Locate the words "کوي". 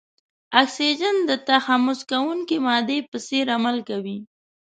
3.89-4.17